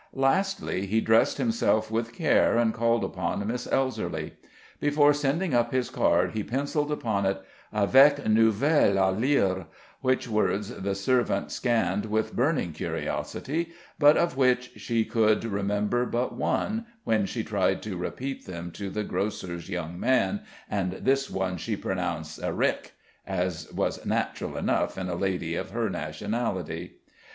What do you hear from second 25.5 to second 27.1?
of her nationality.